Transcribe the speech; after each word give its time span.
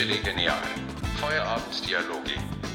Chili 0.00 0.16
Genial. 0.24 0.56
Feierabenddialoge 1.16 2.32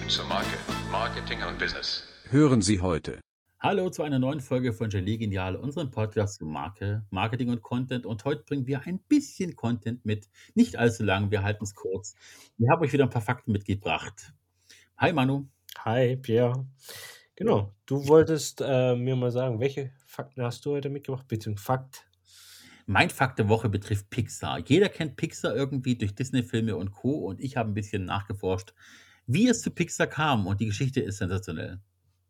zur 0.08 0.26
Marke, 0.26 0.60
Marketing 0.92 1.40
und 1.42 1.58
Business. 1.58 2.04
Hören 2.30 2.62
Sie 2.62 2.82
heute. 2.82 3.20
Hallo 3.60 3.90
zu 3.90 4.04
einer 4.04 4.20
neuen 4.20 4.42
Folge 4.42 4.74
von 4.74 4.90
Gelee 4.90 5.18
Genial, 5.18 5.56
unserem 5.56 5.90
Podcast 5.90 6.36
zu 6.36 6.46
Marke, 6.46 7.04
Marketing 7.10 7.50
und 7.50 7.64
Content. 7.64 8.06
Und 8.06 8.24
heute 8.26 8.44
bringen 8.44 8.68
wir 8.68 8.84
ein 8.86 9.00
bisschen 9.00 9.56
Content 9.56 10.06
mit. 10.06 10.30
Nicht 10.54 10.76
allzu 10.76 11.04
lang, 11.04 11.32
wir 11.32 11.42
halten 11.42 11.64
es 11.64 11.74
kurz. 11.74 12.14
Wir 12.60 12.70
haben 12.70 12.84
euch 12.84 12.94
wieder 12.94 13.06
ein 13.06 13.10
paar 13.10 13.24
Fakten 13.24 13.54
mitgebracht. 13.54 14.32
Hi 15.00 15.12
Manu. 15.12 15.48
Hi 15.80 16.18
Pierre. 16.18 16.68
Genau, 17.36 17.74
du 17.88 18.08
wolltest 18.08 18.62
äh, 18.64 18.96
mir 18.96 19.16
mal 19.16 19.32
sagen, 19.32 19.60
welche 19.60 19.92
Fakten 20.06 20.44
hast 20.44 20.64
du 20.64 20.74
heute 20.74 20.92
mitgebracht, 20.92 21.28
beziehungsweise 21.28 21.66
Fakt? 21.66 22.06
Mein 22.86 23.10
Fakt 23.10 23.40
der 23.40 23.50
Woche 23.50 23.68
betrifft 23.70 24.10
Pixar. 24.10 24.60
Jeder 24.60 24.90
kennt 24.90 25.16
Pixar 25.16 25.56
irgendwie 25.56 25.96
durch 25.96 26.14
Disney-Filme 26.14 26.76
und 26.76 26.92
Co. 26.92 27.12
Und 27.18 27.42
ich 27.42 27.58
habe 27.58 27.72
ein 27.72 27.74
bisschen 27.74 28.06
nachgeforscht, 28.06 28.74
wie 29.26 29.48
es 29.48 29.62
zu 29.62 29.72
Pixar 29.72 30.08
kam. 30.08 30.46
Und 30.46 30.62
die 30.62 30.68
Geschichte 30.68 31.02
ist 31.02 31.18
sensationell. 31.18 31.80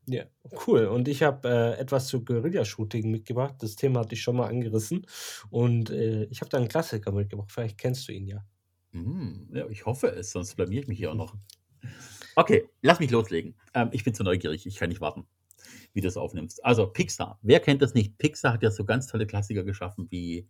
Ja, 0.08 0.24
cool. 0.66 0.86
Und 0.86 1.08
ich 1.08 1.24
habe 1.24 1.50
äh, 1.50 1.80
etwas 1.80 2.08
zu 2.08 2.24
Guerilla-Shooting 2.24 3.10
mitgebracht. 3.12 3.56
Das 3.60 3.76
Thema 3.76 4.02
hatte 4.02 4.16
ich 4.16 4.22
schon 4.22 4.38
mal 4.38 4.48
angerissen. 4.48 5.06
Und 5.50 5.90
äh, 5.90 6.26
ich 6.26 6.42
habe 6.42 6.50
da 6.50 6.58
einen 6.58 6.68
Klassiker 6.68 7.12
mitgebracht. 7.12 7.52
Vielleicht 7.52 7.78
kennst 7.78 8.08
du 8.08 8.14
ihn 8.14 8.28
ja. 8.28 8.46
Hm, 8.92 9.50
ja, 9.52 9.68
ich 9.68 9.86
hoffe 9.86 10.08
es, 10.08 10.32
sonst 10.32 10.56
blamier 10.56 10.82
ich 10.82 10.88
mich 10.88 10.98
hier 10.98 11.12
auch 11.12 11.16
noch. 11.16 11.36
Okay, 12.38 12.68
lass 12.82 13.00
mich 13.00 13.12
loslegen. 13.12 13.56
Ähm, 13.74 13.88
ich 13.94 14.04
bin 14.04 14.14
zu 14.14 14.22
neugierig, 14.26 14.66
ich 14.66 14.76
kann 14.76 14.90
nicht 14.90 15.00
warten, 15.00 15.26
wie 15.96 16.02
du 16.02 16.08
es 16.08 16.18
aufnimmst. 16.18 16.64
Also, 16.64 16.88
Pixar. 16.88 17.40
Wer 17.42 17.60
kennt 17.62 17.82
das 17.82 17.94
nicht? 17.94 18.18
Pixar 18.18 18.54
hat 18.54 18.64
ja 18.64 18.70
so 18.70 18.86
ganz 18.86 19.08
tolle 19.08 19.26
Klassiker 19.26 19.64
geschaffen 19.64 20.08
wie 20.12 20.48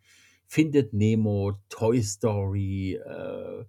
Findet 0.47 0.93
Nemo, 0.93 1.53
Toy 1.69 2.01
Story, 2.03 2.95
äh, 2.95 3.65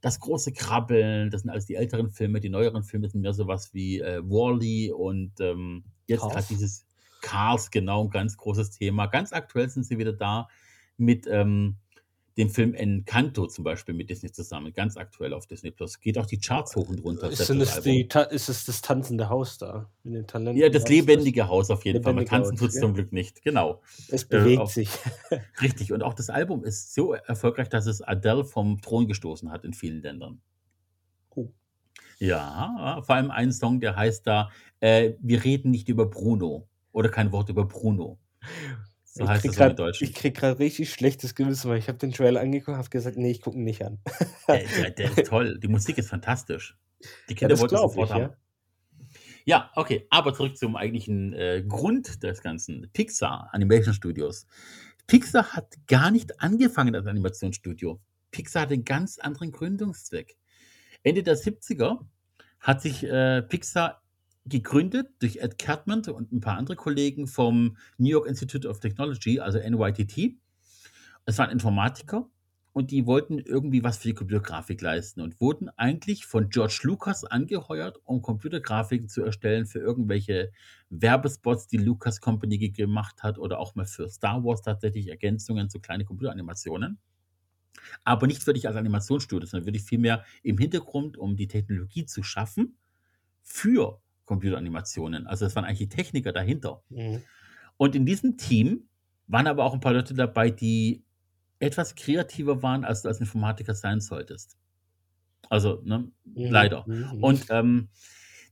Das 0.00 0.18
große 0.18 0.52
Krabbeln. 0.52 1.30
Das 1.30 1.42
sind 1.42 1.50
alles 1.50 1.66
die 1.66 1.76
älteren 1.76 2.10
Filme. 2.10 2.40
Die 2.40 2.48
neueren 2.48 2.82
Filme 2.82 3.08
sind 3.08 3.20
mehr 3.20 3.34
sowas 3.34 3.72
wie 3.72 4.00
äh, 4.00 4.20
Wally 4.24 4.90
und 4.90 5.32
ähm, 5.40 5.84
jetzt 6.06 6.22
gerade 6.22 6.46
dieses 6.48 6.86
Cars, 7.20 7.70
genau, 7.70 8.04
ein 8.04 8.10
ganz 8.10 8.36
großes 8.36 8.70
Thema. 8.70 9.06
Ganz 9.06 9.32
aktuell 9.32 9.68
sind 9.68 9.84
sie 9.84 9.98
wieder 9.98 10.12
da 10.12 10.48
mit 10.96 11.26
ähm, 11.28 11.76
dem 12.36 12.48
Film 12.48 12.74
Encanto 12.74 13.46
zum 13.46 13.64
Beispiel 13.64 13.94
mit 13.94 14.08
Disney 14.08 14.32
zusammen, 14.32 14.72
ganz 14.72 14.96
aktuell 14.96 15.34
auf 15.34 15.46
Disney 15.46 15.70
Plus. 15.70 16.00
Geht 16.00 16.16
auch 16.16 16.26
die 16.26 16.38
Charts 16.38 16.74
hoch 16.76 16.88
und 16.88 17.04
runter. 17.04 17.30
Ist, 17.30 17.40
das 17.50 17.82
die, 17.82 18.08
ist 18.30 18.48
es 18.48 18.64
das 18.64 18.80
tanzende 18.80 19.28
Haus 19.28 19.58
da? 19.58 19.90
Mit 20.02 20.14
den 20.14 20.26
Talenten? 20.26 20.60
Ja, 20.60 20.68
das 20.70 20.88
lebendige 20.88 21.48
Haus 21.48 21.70
auf 21.70 21.84
jeden 21.84 22.02
Fall. 22.02 22.14
Man 22.14 22.24
tanzen 22.26 22.56
tut 22.56 22.70
es 22.70 22.76
ja. 22.76 22.80
zum 22.80 22.94
Glück 22.94 23.12
nicht. 23.12 23.42
Genau. 23.42 23.82
Es 24.08 24.24
Äh, 24.24 24.26
bewegt 24.28 24.62
auf- 24.62 24.72
sich. 24.72 24.88
Richtig. 25.60 25.92
Und 25.92 26.02
auch 26.02 26.14
das 26.14 26.30
Album 26.30 26.64
ist 26.64 26.94
so 26.94 27.12
erfolgreich, 27.12 27.68
dass 27.68 27.86
es 27.86 28.00
Adele 28.00 28.44
vom 28.44 28.80
Thron 28.80 29.06
gestoßen 29.06 29.50
hat 29.50 29.64
in 29.64 29.74
vielen 29.74 30.00
Ländern. 30.00 30.40
Oh. 31.30 31.50
Ja, 32.18 33.02
vor 33.04 33.14
allem 33.16 33.30
einen 33.30 33.52
Song, 33.52 33.80
der 33.80 33.96
heißt 33.96 34.26
da, 34.26 34.50
äh, 34.80 35.14
wir 35.20 35.44
reden 35.44 35.70
nicht 35.70 35.88
über 35.88 36.06
Bruno. 36.06 36.68
Oder 36.92 37.08
kein 37.08 37.32
Wort 37.32 37.48
über 37.48 37.64
Bruno. 37.64 38.18
So 39.14 39.24
ich 39.24 39.28
heißt 39.28 39.42
krieg 39.42 39.50
das 39.50 39.58
grad- 39.58 39.78
Deutsch. 39.78 40.00
Ich 40.00 40.14
krieg 40.14 40.34
gerade 40.34 40.58
richtig 40.58 40.90
schlechtes 40.90 41.34
Gewissen, 41.34 41.70
weil 41.70 41.78
ich 41.78 41.88
habe 41.88 41.98
den 41.98 42.12
Trailer 42.12 42.40
angeguckt 42.40 42.68
und 42.70 42.76
habe 42.78 42.88
gesagt, 42.88 43.18
nee, 43.18 43.30
ich 43.30 43.42
gucke 43.42 43.58
ihn 43.58 43.64
nicht 43.64 43.84
an. 43.84 43.98
Äh, 44.48 44.64
der, 44.80 44.90
der 44.90 45.18
ist 45.18 45.26
toll. 45.28 45.58
Die 45.58 45.68
Musik 45.68 45.98
ist 45.98 46.08
fantastisch. 46.08 46.76
Die 47.28 47.34
Ja, 47.34 47.38
Kinder 47.40 47.48
das 47.50 47.60
wollten 47.60 47.76
sofort 47.76 48.08
ich, 48.08 48.14
haben. 48.14 48.22
ja. 48.22 48.36
Ja, 49.44 49.70
okay, 49.74 50.06
aber 50.10 50.32
zurück 50.34 50.56
zum 50.56 50.76
eigentlichen 50.76 51.32
äh, 51.32 51.62
Grund 51.66 52.22
des 52.22 52.42
Ganzen. 52.42 52.88
Pixar, 52.92 53.48
Animation 53.52 53.92
Studios. 53.94 54.46
Pixar 55.06 55.52
hat 55.52 55.74
gar 55.88 56.10
nicht 56.10 56.40
angefangen 56.40 56.94
als 56.94 57.06
Animationsstudio. 57.06 58.00
Pixar 58.30 58.62
hat 58.62 58.72
einen 58.72 58.84
ganz 58.84 59.18
anderen 59.18 59.50
Gründungszweck. 59.52 60.36
Ende 61.02 61.22
der 61.22 61.36
70er 61.36 61.98
hat 62.60 62.80
sich 62.82 63.02
äh, 63.04 63.42
Pixar 63.42 64.01
gegründet 64.44 65.10
durch 65.20 65.36
Ed 65.36 65.58
Catmull 65.58 66.10
und 66.10 66.32
ein 66.32 66.40
paar 66.40 66.56
andere 66.56 66.76
Kollegen 66.76 67.26
vom 67.26 67.76
New 67.98 68.08
York 68.10 68.26
Institute 68.26 68.68
of 68.68 68.80
Technology, 68.80 69.40
also 69.40 69.58
NYTT. 69.58 70.36
Es 71.24 71.38
waren 71.38 71.50
Informatiker 71.50 72.28
und 72.72 72.90
die 72.90 73.06
wollten 73.06 73.38
irgendwie 73.38 73.84
was 73.84 73.98
für 73.98 74.08
die 74.08 74.14
Computergrafik 74.14 74.80
leisten 74.80 75.20
und 75.20 75.40
wurden 75.40 75.68
eigentlich 75.76 76.26
von 76.26 76.48
George 76.48 76.80
Lucas 76.82 77.24
angeheuert, 77.24 78.00
um 78.04 78.22
Computergrafiken 78.22 79.08
zu 79.08 79.22
erstellen 79.22 79.66
für 79.66 79.78
irgendwelche 79.78 80.50
Werbespots, 80.88 81.68
die 81.68 81.76
Lucas 81.76 82.20
Company 82.20 82.58
ge- 82.58 82.70
gemacht 82.70 83.22
hat 83.22 83.38
oder 83.38 83.58
auch 83.58 83.74
mal 83.74 83.86
für 83.86 84.08
Star 84.08 84.42
Wars 84.42 84.62
tatsächlich 84.62 85.08
Ergänzungen 85.08 85.68
zu 85.68 85.80
kleinen 85.80 86.04
Computeranimationen. 86.04 86.98
Aber 88.04 88.26
nicht 88.26 88.46
wirklich 88.46 88.66
als 88.66 88.76
Animationsstudio, 88.76 89.46
sondern 89.46 89.66
wirklich 89.66 89.84
vielmehr 89.84 90.24
im 90.42 90.58
Hintergrund, 90.58 91.16
um 91.16 91.36
die 91.36 91.48
Technologie 91.48 92.06
zu 92.06 92.22
schaffen 92.22 92.76
für 93.42 94.00
Computeranimationen. 94.32 95.26
Also 95.26 95.46
es 95.46 95.54
waren 95.56 95.64
eigentlich 95.64 95.88
die 95.88 95.96
Techniker 95.96 96.32
dahinter. 96.32 96.82
Mhm. 96.88 97.22
Und 97.76 97.94
in 97.94 98.06
diesem 98.06 98.36
Team 98.36 98.88
waren 99.26 99.46
aber 99.46 99.64
auch 99.64 99.74
ein 99.74 99.80
paar 99.80 99.92
Leute 99.92 100.14
dabei, 100.14 100.50
die 100.50 101.04
etwas 101.58 101.94
kreativer 101.94 102.62
waren, 102.62 102.84
als 102.84 103.02
du 103.02 103.08
als 103.08 103.20
Informatiker 103.20 103.74
sein 103.74 104.00
solltest. 104.00 104.58
Also, 105.48 105.80
ne, 105.84 106.10
Mhm. 106.24 106.50
leider. 106.50 106.84
Mhm. 106.86 107.22
Und 107.22 107.46
ähm, 107.50 107.88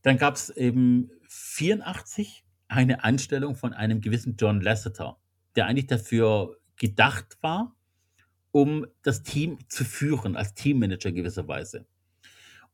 dann 0.02 0.16
gab 0.18 0.36
es 0.36 0.50
eben 0.50 1.10
84 1.28 2.44
eine 2.68 3.02
Anstellung 3.04 3.54
von 3.56 3.72
einem 3.72 4.00
gewissen 4.00 4.36
John 4.38 4.60
Lasseter, 4.60 5.18
der 5.56 5.66
eigentlich 5.66 5.86
dafür 5.88 6.56
gedacht 6.76 7.38
war, 7.41 7.74
um 8.52 8.86
das 9.02 9.22
Team 9.22 9.58
zu 9.68 9.84
führen, 9.84 10.36
als 10.36 10.54
Teammanager 10.54 11.08
in 11.10 11.14
gewisser 11.16 11.47
Weise. 11.48 11.86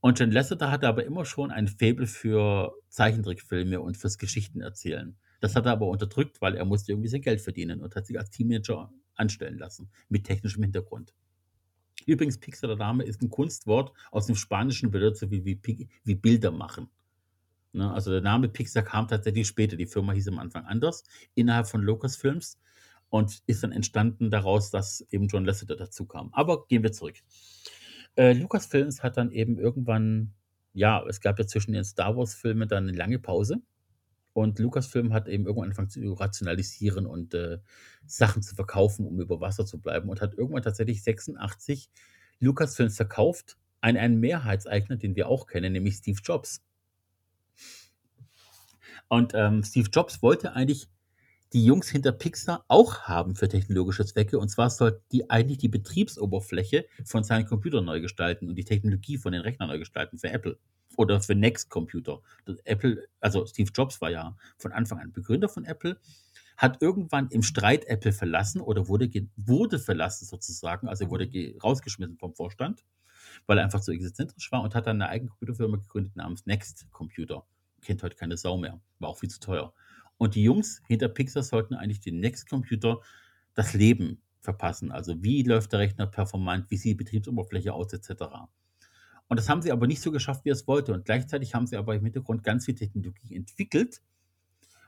Und 0.07 0.21
John 0.21 0.31
Lasseter 0.31 0.71
hatte 0.71 0.87
aber 0.87 1.05
immer 1.05 1.25
schon 1.25 1.51
ein 1.51 1.67
Faible 1.67 2.07
für 2.07 2.77
Zeichentrickfilme 2.91 3.81
und 3.81 3.97
fürs 3.97 4.19
Geschichtenerzählen. 4.19 5.17
Das 5.41 5.57
hat 5.57 5.67
er 5.67 5.73
aber 5.73 5.89
unterdrückt, 5.89 6.41
weil 6.41 6.55
er 6.55 6.65
musste 6.65 6.93
irgendwie 6.93 7.09
sein 7.09 7.23
Geld 7.23 7.41
verdienen 7.41 7.81
und 7.81 7.97
hat 7.97 8.07
sich 8.07 8.17
als 8.17 8.31
Teammanager 8.31 8.93
anstellen 9.17 9.59
lassen, 9.59 9.91
mit 10.09 10.23
technischem 10.23 10.63
Hintergrund. 10.63 11.13
Übrigens, 12.07 12.39
Pixar 12.39 12.69
der 12.69 12.77
Name 12.77 13.03
ist 13.03 13.21
ein 13.21 13.31
Kunstwort 13.31 13.93
aus 14.13 14.27
dem 14.27 14.37
Spanischen, 14.37 14.93
bedeutet 14.93 15.17
so 15.17 15.31
wie, 15.33 15.45
wie, 15.45 15.89
wie 16.05 16.15
Bilder 16.15 16.53
machen. 16.53 16.89
Ne? 17.73 17.93
Also 17.93 18.13
der 18.13 18.21
Name 18.21 18.49
Pixar 18.49 18.85
kam 18.85 19.09
tatsächlich 19.09 19.49
später. 19.49 19.75
Die 19.75 19.87
Firma 19.87 20.13
hieß 20.13 20.29
am 20.29 20.39
Anfang 20.39 20.67
anders, 20.67 21.03
innerhalb 21.35 21.67
von 21.67 21.83
Lucasfilms 21.83 22.61
und 23.11 23.43
ist 23.47 23.65
dann 23.65 23.73
entstanden 23.73 24.31
daraus, 24.31 24.71
dass 24.71 25.05
eben 25.11 25.27
John 25.27 25.45
Lasseter 25.45 25.75
dazu 25.75 26.07
kam. 26.07 26.33
Aber 26.33 26.65
gehen 26.69 26.85
wir 26.85 26.93
zurück. 26.93 27.17
Äh, 28.17 28.33
Lucasfilms 28.33 29.03
hat 29.03 29.17
dann 29.17 29.31
eben 29.31 29.59
irgendwann, 29.59 30.33
ja, 30.73 31.05
es 31.07 31.21
gab 31.21 31.39
ja 31.39 31.47
zwischen 31.47 31.73
den 31.73 31.85
Star 31.85 32.17
Wars-Filmen 32.17 32.69
dann 32.69 32.89
eine 32.89 32.97
lange 32.97 33.19
Pause. 33.19 33.63
Und 34.33 34.59
Lucasfilm 34.59 35.15
hat 35.15 35.29
eben 35.29 35.47
irgendwann 35.47 35.65
angefangen 35.65 35.89
zu 35.89 36.13
rationalisieren 36.13 37.07
und 37.07 37.33
äh, 37.33 37.59
Sachen 38.05 38.43
zu 38.43 38.55
verkaufen, 38.55 39.07
um 39.07 39.19
über 39.21 39.41
Wasser 39.41 39.65
zu 39.65 39.81
bleiben. 39.81 40.11
Und 40.11 40.21
hat 40.21 40.35
irgendwann 40.35 40.63
tatsächlich 40.63 41.03
86 41.03 41.89
Lucasfilms 42.41 42.97
verkauft 42.97 43.57
an 43.81 43.97
einen 43.97 44.21
Mehrheitseigner, 44.21 44.97
den 44.97 45.17
wir 45.17 45.29
auch 45.29 45.47
kennen, 45.47 45.73
nämlich 45.73 45.97
Steve 45.97 46.21
Jobs. 46.23 46.63
Und 49.09 49.33
ähm, 49.35 49.63
Steve 49.63 49.89
Jobs 49.91 50.23
wollte 50.23 50.53
eigentlich 50.53 50.89
die 51.53 51.65
Jungs 51.65 51.89
hinter 51.89 52.13
Pixar 52.13 52.65
auch 52.69 53.03
haben 53.03 53.35
für 53.35 53.49
technologische 53.49 54.05
Zwecke. 54.05 54.39
Und 54.39 54.49
zwar 54.49 54.71
sollten 54.71 55.03
die 55.13 55.31
eigentlich 55.31 55.59
die 55.59 55.69
Betriebsoberfläche 55.69 56.87
von 57.05 57.25
seinen 57.25 57.47
Computern 57.47 57.85
neu 57.85 58.01
gestalten 58.01 58.49
und 58.49 58.57
die 58.57 58.65
Technologie 58.65 59.19
von 59.19 59.33
den 59.33 59.43
Rechnern 59.43 59.69
neu 59.69 59.79
gestalten 59.79 60.19
für 60.19 60.31
Apple 60.31 60.59
oder 60.97 61.21
für 61.21 61.35
Next 61.35 61.71
Computer. 61.71 62.21
Das 62.45 62.59
Apple, 62.65 63.07
also 63.21 63.47
Steve 63.47 63.71
Jobs 63.75 64.01
war 64.01 64.11
ja 64.11 64.37
von 64.59 64.73
Anfang 64.73 64.99
an 64.99 65.13
Begründer 65.13 65.49
von 65.49 65.65
Apple, 65.65 65.99
hat 66.57 66.81
irgendwann 66.81 67.29
im 67.29 67.43
Streit 67.43 67.85
Apple 67.85 68.13
verlassen 68.13 68.61
oder 68.61 68.89
wurde, 68.89 69.11
wurde 69.37 69.79
verlassen 69.79 70.25
sozusagen, 70.25 70.89
also 70.89 71.11
wurde 71.11 71.29
ge- 71.29 71.59
rausgeschmissen 71.59 72.17
vom 72.17 72.35
Vorstand, 72.35 72.85
weil 73.47 73.59
er 73.59 73.65
einfach 73.65 73.81
zu 73.81 73.93
egozentrisch 73.93 74.51
war 74.53 74.63
und 74.63 74.75
hat 74.75 74.87
dann 74.87 75.01
eine 75.03 75.11
eigene 75.11 75.29
Computerfirma 75.31 75.77
gegründet 75.77 76.17
namens 76.17 76.47
Next 76.47 76.91
Computer. 76.93 77.45
Kennt 77.83 78.03
heute 78.03 78.17
keine 78.17 78.37
Sau 78.37 78.57
mehr, 78.57 78.81
war 78.99 79.11
auch 79.11 79.19
viel 79.19 79.29
zu 79.29 79.39
teuer. 79.39 79.75
Und 80.19 80.35
die 80.35 80.43
Jungs 80.43 80.83
hinter 80.87 81.09
Pixar 81.09 81.43
sollten 81.43 81.75
eigentlich 81.75 82.01
den 82.01 82.21
Next 82.21 82.49
Computer 82.49 83.01
das 83.55 83.75
Leben 83.75 84.23
verpassen. 84.41 84.91
Also 84.93 85.23
wie 85.23 85.43
läuft 85.43 85.73
der 85.73 85.81
Rechner 85.81 86.07
performant, 86.07 86.71
wie 86.71 86.77
sieht 86.77 86.93
die 86.93 87.05
Betriebsoberfläche 87.05 87.73
aus, 87.73 87.93
etc. 87.93 88.25
Und 89.29 89.39
das 89.39 89.49
haben 89.49 89.63
sie 89.63 89.73
aber 89.73 89.87
nicht 89.87 90.01
so 90.01 90.13
geschafft, 90.13 90.45
wie 90.45 90.51
er 90.51 90.55
es 90.55 90.67
wollte. 90.67 90.95
Und 90.95 91.05
gleichzeitig 91.05 91.55
haben 91.55 91.67
sie 91.67 91.77
aber 91.77 91.95
im 91.95 92.05
Hintergrund 92.05 92.45
ganz 92.45 92.65
viel 92.65 92.75
Technologie 92.75 93.35
entwickelt 93.35 94.03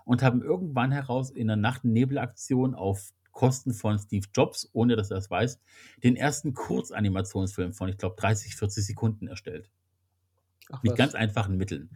und 0.04 0.22
haben 0.22 0.42
irgendwann 0.42 0.92
heraus 0.92 1.30
in 1.30 1.50
einer 1.50 1.60
Nacht- 1.60 1.84
und 1.84 1.92
Nebelaktion 1.92 2.74
auf 2.74 3.12
Kosten 3.32 3.74
von 3.74 3.98
Steve 3.98 4.26
Jobs, 4.34 4.68
ohne 4.72 4.96
dass 4.96 5.10
er 5.10 5.18
es 5.18 5.30
weiß, 5.30 5.60
den 6.02 6.16
ersten 6.16 6.54
Kurzanimationsfilm 6.54 7.72
von, 7.72 7.88
ich 7.88 7.98
glaube, 7.98 8.16
30, 8.16 8.56
40 8.56 8.86
Sekunden 8.86 9.28
erstellt. 9.28 9.70
Ach, 10.70 10.82
Mit 10.82 10.92
was. 10.92 10.98
ganz 10.98 11.14
einfachen 11.14 11.56
Mitteln. 11.56 11.90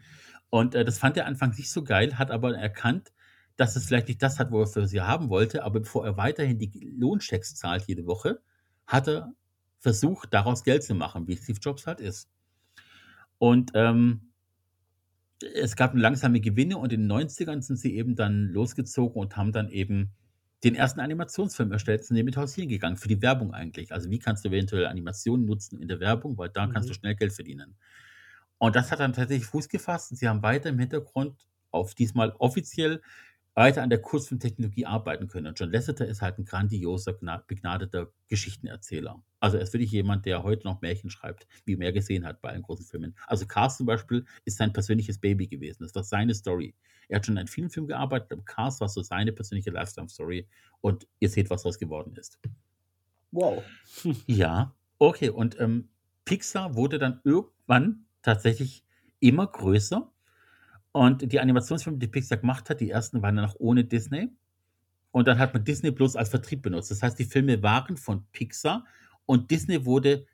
Und 0.51 0.75
äh, 0.75 0.85
das 0.85 0.99
fand 0.99 1.17
er 1.17 1.27
anfangs 1.27 1.59
nicht 1.59 1.71
so 1.71 1.83
geil, 1.83 2.19
hat 2.19 2.31
aber 2.31 2.57
erkannt, 2.57 3.13
dass 3.57 3.77
es 3.77 3.87
vielleicht 3.87 4.09
nicht 4.09 4.23
das 4.23 4.39
hat, 4.39 4.51
wo 4.51 4.61
er 4.61 4.67
für 4.67 4.87
sie 4.87 5.01
haben 5.01 5.29
wollte, 5.31 5.65
aber 5.65 5.81
bevor 5.81 6.05
er 6.07 6.17
weiterhin 6.17 6.59
die 6.59 6.93
Lohnchecks 6.99 7.55
zahlt 7.55 7.85
jede 7.87 8.07
Woche, 8.07 8.41
hat 8.87 9.09
er 9.09 9.35
Versuch, 9.79 10.27
daraus 10.27 10.65
Geld 10.65 10.85
zu 10.85 10.95
machen, 10.95 11.27
wie 11.29 11.37
Steve 11.37 11.59
Jobs 11.61 11.87
halt 11.87 12.01
ist. 12.01 12.31
Und 13.39 13.73
ähm, 13.75 14.33
es 15.55 15.75
gab 15.77 15.95
langsame 15.97 16.41
Gewinne 16.41 16.79
und 16.79 16.93
in 16.93 17.01
den 17.03 17.09
90ern 17.09 17.63
sind 17.63 17.77
sie 17.77 17.97
eben 17.97 18.15
dann 18.15 18.49
losgezogen 18.49 19.21
und 19.21 19.37
haben 19.37 19.53
dann 19.53 19.69
eben 19.69 20.13
den 20.63 20.77
ersten 20.77 21.01
Animationsfilm 21.01 21.73
erstellt, 21.73 22.05
sind 22.05 22.23
mit 22.25 22.37
hausieren 22.37 22.69
gegangen, 22.69 22.97
für 22.97 23.09
die 23.09 23.21
Werbung 23.21 23.53
eigentlich. 23.53 23.91
Also 23.93 24.11
wie 24.11 24.21
kannst 24.21 24.45
du 24.45 24.49
eventuell 24.51 24.87
Animationen 24.87 25.45
nutzen 25.45 25.81
in 25.81 25.89
der 25.89 25.99
Werbung, 25.99 26.39
weil 26.39 26.51
da 26.51 26.69
kannst 26.69 26.89
du 26.89 26.95
Mhm. 26.95 26.95
schnell 26.95 27.17
Geld 27.17 27.33
verdienen. 27.33 27.77
Und 28.59 28.77
das 28.77 28.93
hat 28.93 29.01
dann 29.01 29.13
tatsächlich 29.13 29.47
Fuß 29.47 29.69
gefasst 29.69 30.13
und 30.13 30.19
sie 30.19 30.29
haben 30.29 30.43
weiter 30.43 30.71
im 30.71 30.79
Hintergrund 30.79 31.49
auf 31.73 31.95
diesmal 31.95 32.31
offiziell 32.39 33.03
weiter 33.55 33.83
an 33.83 33.91
der 33.91 34.01
Kurzfilmtechnologie 34.01 34.87
arbeiten 34.87 35.29
können. 35.29 35.47
Und 35.49 35.59
John 35.59 35.71
Lasseter 35.71 36.07
ist 36.07 36.23
halt 36.23 36.39
ein 36.39 36.45
grandioser, 36.45 37.13
gna- 37.13 37.43
begnadeter 37.47 38.11
Geschichtenerzähler. 38.29 39.23
Also 39.41 39.57
er 39.59 39.63
ist 39.63 39.73
wirklich 39.75 39.91
jemand, 39.93 40.25
der 40.27 40.43
heute 40.43 40.67
noch 40.67 40.81
Märchen 40.81 41.11
schreibt, 41.11 41.47
wie 41.67 41.75
ja 41.79 41.91
gesehen 41.91 42.25
hat 42.25 42.41
bei 42.41 42.51
allen 42.51 42.63
großen 42.63 42.87
Filmen. 42.87 43.15
Also 43.27 43.47
Cars 43.47 43.77
zum 43.77 43.87
Beispiel 43.87 44.25
ist 44.45 44.57
sein 44.59 44.73
persönliches 44.73 45.19
Baby 45.19 45.49
gewesen. 45.49 45.83
Das 45.83 45.95
war 45.95 46.05
seine 46.05 46.35
Story. 46.35 46.75
Er 47.09 47.17
hat 47.17 47.27
schon 47.27 47.37
in 47.37 47.47
vielen 47.47 47.69
Filmen 47.71 47.89
gearbeitet, 47.89 48.33
aber 48.33 48.43
Cars 48.45 48.81
war 48.81 48.89
so 48.89 49.03
seine 49.03 49.33
persönliche 49.33 49.71
Lifetime-Story. 49.71 50.49
Und 50.81 51.07
ihr 51.21 51.29
seht, 51.29 51.51
was 51.51 51.63
daraus 51.63 51.79
geworden 51.79 52.15
ist. 52.17 52.39
Wow. 53.33 53.65
Ja, 54.27 54.75
okay. 54.99 55.31
Und 55.31 55.59
ähm, 55.61 55.89
Pixar 56.25 56.75
wurde 56.77 56.99
dann 56.99 57.21
irgendwann 57.25 58.07
tatsächlich 58.23 58.85
immer 59.21 59.47
größer. 59.47 60.12
Und 60.93 61.33
die 61.33 61.41
Animationsfilme, 61.41 61.99
die 61.99 62.07
Pixar 62.09 62.39
gemacht 62.39 62.69
hat, 62.71 62.81
die 62.81 62.91
ersten 62.91 63.23
waren 63.23 63.37
dann 63.37 63.47
noch 63.47 63.57
ohne 63.59 63.85
Disney. 63.85 64.31
Und 65.11 65.27
dann 65.29 65.39
hat 65.39 65.55
man 65.55 65.65
Disney 65.65 65.91
bloß 65.91 66.17
als 66.17 66.29
Vertrieb 66.31 66.63
benutzt. 66.63 66.91
Das 66.91 67.03
heißt, 67.03 67.19
die 67.19 67.25
Filme 67.25 67.63
waren 67.63 67.97
von 67.97 68.25
Pixar 68.33 68.85
und 69.27 69.51
Disney 69.51 69.85
wurde 69.85 70.27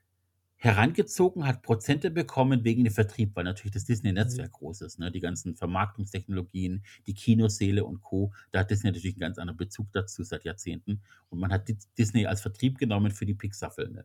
herangezogen, 0.61 1.47
hat 1.47 1.63
Prozente 1.63 2.11
bekommen 2.11 2.65
wegen 2.65 2.83
dem 2.83 2.93
Vertrieb, 2.93 3.37
weil 3.37 3.45
natürlich 3.45 3.73
das 3.73 3.85
Disney-Netzwerk 3.85 4.51
groß 4.53 4.81
ist. 4.81 4.99
Ne? 4.99 5.13
Die 5.13 5.21
ganzen 5.21 5.55
Vermarktungstechnologien, 5.55 6.83
die 7.07 7.15
Kinosäle 7.15 7.85
und 7.85 8.01
Co. 8.03 8.33
Da 8.51 8.61
hat 8.61 8.71
Disney 8.71 8.91
natürlich 8.91 9.15
einen 9.15 9.21
ganz 9.21 9.39
anderen 9.39 9.57
Bezug 9.57 9.87
dazu 9.93 10.25
seit 10.25 10.45
Jahrzehnten. 10.45 11.01
Und 11.31 11.39
man 11.39 11.53
hat 11.53 11.69
Di- 11.69 11.79
Disney 11.97 12.27
als 12.27 12.41
Vertrieb 12.41 12.79
genommen 12.79 13.13
für 13.13 13.25
die 13.27 13.35
Pixar-Filme. 13.35 14.05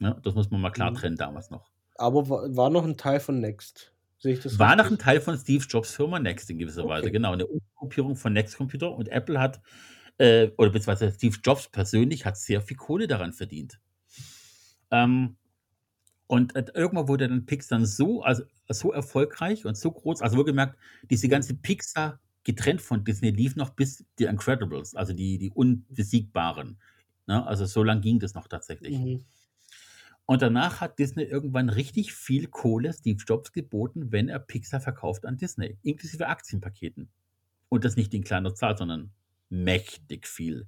Ne? 0.00 0.20
Das 0.24 0.34
muss 0.34 0.50
man 0.50 0.60
mal 0.60 0.70
klar 0.70 0.90
Mhm. 0.90 0.96
trennen 0.96 1.16
damals 1.16 1.50
noch. 1.50 1.70
Aber 1.96 2.28
wa- 2.28 2.48
war 2.50 2.70
noch 2.70 2.84
ein 2.84 2.96
Teil 2.96 3.20
von 3.20 3.38
Next. 3.40 3.92
Sehe 4.18 4.32
ich 4.34 4.40
das 4.40 4.58
War 4.58 4.76
noch 4.76 4.90
ein 4.90 4.90
richtig? 4.90 4.98
Teil 4.98 5.20
von 5.20 5.36
Steve 5.38 5.64
Jobs 5.68 5.94
Firma 5.94 6.18
Next 6.18 6.50
in 6.50 6.58
gewisser 6.58 6.86
Weise, 6.88 7.08
Okay. 7.08 7.12
genau. 7.12 7.32
Eine 7.32 7.46
Umgruppierung 7.46 8.16
von 8.16 8.32
Next 8.32 8.56
Computer 8.56 8.92
und 8.94 9.08
Apple 9.08 9.40
hat, 9.40 9.60
äh, 10.18 10.50
oder 10.58 10.70
beziehungsweise 10.70 11.12
Steve 11.12 11.36
Jobs 11.44 11.68
persönlich 11.68 12.24
hat 12.24 12.36
sehr 12.36 12.60
viel 12.62 12.76
Kohle 12.76 13.06
daran 13.08 13.32
verdient. 13.32 13.80
Ähm, 14.90 15.36
und 16.26 16.56
äh, 16.56 16.64
irgendwann 16.74 17.08
wurde 17.08 17.28
dann 17.28 17.46
Pixar 17.46 17.84
so, 17.86 18.22
also, 18.22 18.44
so 18.68 18.92
erfolgreich 18.92 19.66
und 19.66 19.76
so 19.76 19.90
groß, 19.92 20.22
also 20.22 20.36
wohlgemerkt, 20.38 20.78
diese 21.10 21.28
ganze 21.28 21.54
Pixar 21.54 22.20
getrennt 22.44 22.82
von 22.82 23.04
Disney 23.04 23.30
lief 23.30 23.56
noch 23.56 23.70
bis 23.70 24.04
die 24.18 24.24
Incredibles, 24.24 24.94
also 24.94 25.12
die, 25.12 25.38
die 25.38 25.50
Unbesiegbaren. 25.50 26.78
Ne? 27.26 27.46
Also 27.46 27.66
so 27.66 27.82
lang 27.82 28.00
ging 28.00 28.18
das 28.20 28.34
noch 28.34 28.48
tatsächlich. 28.48 28.96
Mhm. 28.96 29.24
Und 30.26 30.40
danach 30.40 30.80
hat 30.80 30.98
Disney 30.98 31.24
irgendwann 31.24 31.68
richtig 31.68 32.14
viel 32.14 32.46
Kohle 32.46 32.92
Steve 32.92 33.22
Jobs 33.26 33.52
geboten, 33.52 34.10
wenn 34.10 34.28
er 34.28 34.38
Pixar 34.38 34.80
verkauft 34.80 35.26
an 35.26 35.36
Disney, 35.36 35.76
inklusive 35.82 36.28
Aktienpaketen. 36.28 37.10
Und 37.68 37.84
das 37.84 37.96
nicht 37.96 38.14
in 38.14 38.24
kleiner 38.24 38.54
Zahl, 38.54 38.78
sondern 38.78 39.10
mächtig 39.50 40.26
viel. 40.26 40.66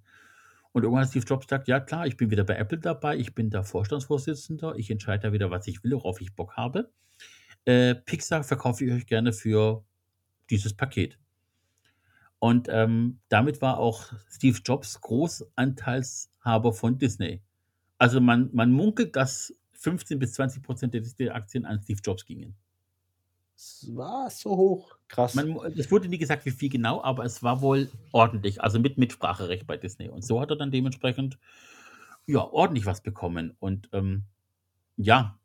Und 0.72 0.82
irgendwann 0.82 1.04
hat 1.04 1.10
Steve 1.10 1.24
Jobs 1.24 1.46
gesagt, 1.46 1.68
ja 1.68 1.80
klar, 1.80 2.06
ich 2.06 2.18
bin 2.18 2.30
wieder 2.30 2.44
bei 2.44 2.56
Apple 2.56 2.78
dabei, 2.78 3.16
ich 3.16 3.34
bin 3.34 3.48
da 3.48 3.62
Vorstandsvorsitzender, 3.62 4.74
ich 4.76 4.90
entscheide 4.90 5.28
da 5.28 5.32
wieder, 5.32 5.50
was 5.50 5.66
ich 5.66 5.82
will, 5.82 5.92
worauf 5.92 6.20
ich 6.20 6.34
Bock 6.34 6.56
habe. 6.56 6.90
Äh, 7.64 7.94
Pixar 7.94 8.44
verkaufe 8.44 8.84
ich 8.84 8.92
euch 8.92 9.06
gerne 9.06 9.32
für 9.32 9.84
dieses 10.50 10.74
Paket. 10.74 11.18
Und 12.38 12.68
ähm, 12.70 13.20
damit 13.30 13.62
war 13.62 13.78
auch 13.78 14.12
Steve 14.28 14.58
Jobs 14.62 15.00
Großanteilshaber 15.00 16.74
von 16.74 16.98
Disney. 16.98 17.42
Also 17.98 18.20
man, 18.20 18.50
man 18.52 18.72
munkelt, 18.72 19.16
dass 19.16 19.54
15 19.72 20.18
bis 20.18 20.32
20 20.34 20.62
Prozent 20.62 20.94
der 20.94 21.00
Disney-Aktien 21.00 21.64
an 21.64 21.80
Steve 21.82 22.00
Jobs 22.04 22.24
gingen. 22.24 22.54
Es 23.56 23.88
war 23.94 24.28
so 24.30 24.56
hoch. 24.56 24.98
Krass. 25.08 25.34
Man, 25.34 25.56
es 25.76 25.90
wurde 25.90 26.08
nie 26.08 26.18
gesagt, 26.18 26.44
wie 26.44 26.50
viel 26.50 26.68
genau, 26.68 27.02
aber 27.02 27.24
es 27.24 27.42
war 27.42 27.62
wohl 27.62 27.90
ordentlich, 28.12 28.60
also 28.62 28.78
mit 28.78 28.98
Mitspracherecht 28.98 29.66
bei 29.66 29.76
Disney. 29.76 30.08
Und 30.08 30.24
so 30.24 30.40
hat 30.40 30.50
er 30.50 30.56
dann 30.56 30.70
dementsprechend 30.70 31.38
ja 32.26 32.40
ordentlich 32.40 32.84
was 32.84 33.00
bekommen. 33.00 33.56
Und 33.58 33.88
ähm, 33.92 34.24
ja, 34.96 35.38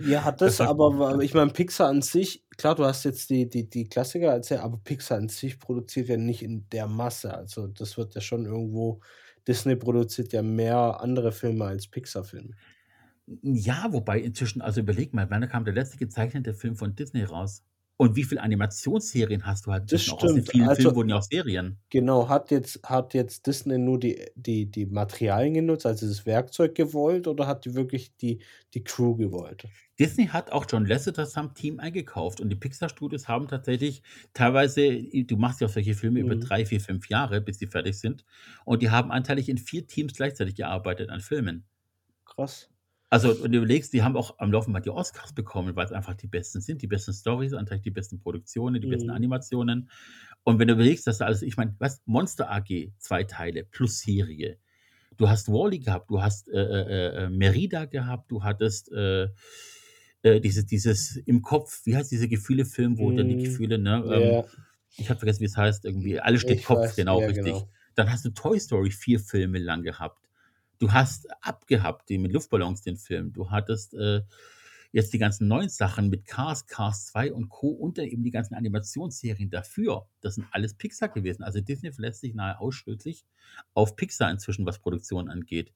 Ja, 0.00 0.24
hat 0.24 0.40
Das 0.40 0.56
das, 0.56 0.66
aber 0.66 1.20
ich 1.22 1.34
meine, 1.34 1.52
Pixar 1.52 1.88
an 1.88 2.02
sich, 2.02 2.44
klar, 2.56 2.74
du 2.74 2.84
hast 2.84 3.04
jetzt 3.04 3.30
die, 3.30 3.48
die, 3.48 3.70
die 3.70 3.88
Klassiker 3.88 4.32
erzählt, 4.32 4.60
aber 4.60 4.76
Pixar 4.78 5.18
an 5.18 5.28
sich 5.28 5.60
produziert 5.60 6.08
ja 6.08 6.16
nicht 6.16 6.42
in 6.42 6.68
der 6.70 6.88
Masse. 6.88 7.32
Also 7.32 7.68
das 7.68 7.96
wird 7.96 8.14
ja 8.14 8.20
schon 8.20 8.44
irgendwo, 8.44 9.00
Disney 9.48 9.76
produziert 9.76 10.32
ja 10.32 10.42
mehr 10.42 11.00
andere 11.00 11.32
Filme 11.32 11.64
als 11.66 11.88
Pixar-Filme. 11.88 12.54
ja, 13.42 13.92
wobei 13.92 14.20
inzwischen, 14.20 14.62
also 14.62 14.80
überleg 14.80 15.14
mal, 15.14 15.30
wann 15.30 15.48
kam 15.48 15.64
der 15.64 15.74
letzte 15.74 15.96
gezeichnete 15.98 16.54
Film 16.54 16.76
von 16.76 16.94
Disney 16.94 17.24
raus? 17.24 17.64
Und 17.96 18.16
wie 18.16 18.24
viele 18.24 18.42
Animationsserien 18.42 19.46
hast 19.46 19.66
du 19.66 19.72
halt? 19.72 19.84
Das 19.84 19.92
inzwischen 20.02 20.12
auch? 20.14 20.22
Aus 20.24 20.34
den 20.34 20.42
stimmt. 20.42 20.50
vielen 20.50 20.68
Also- 20.68 20.82
Filmen 20.82 20.96
wurden 20.96 21.08
ja 21.10 21.16
auch 21.16 21.22
Serien. 21.22 21.78
Genau, 21.90 22.28
hat 22.28 22.50
jetzt, 22.50 22.80
hat 22.82 23.14
jetzt 23.14 23.46
Disney 23.46 23.78
nur 23.78 24.00
die, 24.00 24.20
die, 24.34 24.66
die 24.66 24.86
Materialien 24.86 25.54
genutzt, 25.54 25.86
also 25.86 26.06
das 26.08 26.26
Werkzeug 26.26 26.74
gewollt, 26.74 27.28
oder 27.28 27.46
hat 27.46 27.64
die 27.64 27.74
wirklich 27.74 28.16
die, 28.16 28.40
die 28.74 28.82
Crew 28.82 29.14
gewollt? 29.14 29.68
Disney 29.96 30.26
hat 30.26 30.50
auch 30.50 30.66
John 30.68 30.86
Lasseter 30.86 31.24
samt 31.24 31.54
Team 31.54 31.78
eingekauft 31.78 32.40
und 32.40 32.48
die 32.48 32.56
Pixar-Studios 32.56 33.28
haben 33.28 33.46
tatsächlich 33.46 34.02
teilweise, 34.32 35.00
du 35.04 35.36
machst 35.36 35.60
ja 35.60 35.68
auch 35.68 35.72
solche 35.72 35.94
Filme 35.94 36.18
über 36.18 36.34
Mhm. 36.34 36.40
drei, 36.40 36.66
vier, 36.66 36.80
fünf 36.80 37.08
Jahre, 37.08 37.40
bis 37.40 37.58
die 37.58 37.68
fertig 37.68 37.96
sind 38.00 38.24
und 38.64 38.82
die 38.82 38.90
haben 38.90 39.12
anteilig 39.12 39.48
in 39.48 39.56
vier 39.58 39.86
Teams 39.86 40.14
gleichzeitig 40.14 40.56
gearbeitet 40.56 41.10
an 41.10 41.20
Filmen. 41.20 41.62
Krass. 42.24 42.68
Also, 43.10 43.30
und 43.32 43.52
du 43.52 43.58
überlegst, 43.58 43.92
die 43.92 44.02
haben 44.02 44.16
auch 44.16 44.38
am 44.38 44.50
Laufen 44.50 44.72
mal 44.72 44.80
die 44.80 44.90
Oscars 44.90 45.32
bekommen, 45.32 45.76
weil 45.76 45.86
es 45.86 45.92
einfach 45.92 46.14
die 46.14 46.26
besten 46.26 46.60
sind, 46.60 46.82
die 46.82 46.86
besten 46.88 47.12
Stories, 47.12 47.52
die 47.84 47.90
besten 47.90 48.18
Produktionen, 48.18 48.80
die 48.80 48.86
besten 48.88 49.10
Mhm. 49.10 49.12
Animationen. 49.12 49.90
Und 50.42 50.58
wenn 50.58 50.68
du 50.68 50.74
überlegst, 50.74 51.06
dass 51.06 51.18
da 51.18 51.26
alles, 51.26 51.42
ich 51.42 51.56
meine, 51.56 51.76
was, 51.78 52.02
Monster 52.06 52.50
AG, 52.50 52.92
zwei 52.98 53.24
Teile 53.24 53.64
plus 53.64 54.00
Serie. 54.00 54.58
Du 55.18 55.28
hast 55.28 55.48
Wally 55.48 55.80
gehabt, 55.80 56.10
du 56.10 56.22
hast 56.22 56.48
äh, 56.48 56.58
äh, 56.60 57.24
äh, 57.26 57.30
Merida 57.30 57.86
gehabt, 57.86 58.30
du 58.30 58.44
hattest 58.44 58.92
äh, 58.92 59.28
äh, 60.22 60.40
dieses, 60.40 60.66
dieses 60.66 61.16
im 61.16 61.42
Kopf, 61.42 61.82
wie 61.84 61.96
heißt 61.96 62.10
dieser 62.10 62.28
Gefühle-Film, 62.28 62.98
wo 62.98 63.12
dann 63.12 63.28
die 63.28 63.36
Mhm. 63.36 63.38
Gefühle, 63.38 63.78
ne? 63.78 64.04
Ähm, 64.10 64.38
Ja, 64.38 64.50
ich 64.96 65.10
habe 65.10 65.18
vergessen, 65.18 65.40
wie 65.40 65.46
es 65.46 65.56
heißt, 65.56 65.84
irgendwie, 65.84 66.20
alles 66.20 66.42
steht 66.42 66.62
ich 66.62 66.64
Kopf, 66.64 66.94
weiß, 66.94 66.96
genau, 66.96 67.20
ja, 67.20 67.26
richtig. 67.26 67.66
genau. 67.66 67.70
Dann 67.96 68.10
hast 68.12 68.24
du 68.24 68.30
Toy 68.30 68.60
Story 68.60 68.90
vier 68.90 69.20
Filme 69.20 69.58
lang 69.58 69.82
gehabt. 69.82 70.23
Du 70.84 70.92
hast 70.92 71.26
abgehabt, 71.42 72.10
die 72.10 72.18
mit 72.18 72.34
Luftballons 72.34 72.82
den 72.82 72.98
Film. 72.98 73.32
Du 73.32 73.50
hattest 73.50 73.94
äh, 73.94 74.20
jetzt 74.92 75.14
die 75.14 75.18
ganzen 75.18 75.48
neuen 75.48 75.70
Sachen 75.70 76.10
mit 76.10 76.26
Cars, 76.26 76.66
Cars 76.66 77.06
2 77.06 77.32
und 77.32 77.48
Co. 77.48 77.68
und 77.68 77.96
dann 77.96 78.04
eben 78.04 78.22
die 78.22 78.30
ganzen 78.30 78.54
Animationsserien 78.54 79.48
dafür. 79.48 80.06
Das 80.20 80.34
sind 80.34 80.46
alles 80.50 80.74
Pixar 80.74 81.08
gewesen. 81.08 81.42
Also 81.42 81.62
Disney 81.62 81.90
verlässt 81.90 82.20
sich 82.20 82.34
nahe 82.34 82.60
ausschließlich 82.60 83.24
auf 83.72 83.96
Pixar 83.96 84.30
inzwischen, 84.30 84.66
was 84.66 84.78
Produktion 84.78 85.30
angeht. 85.30 85.72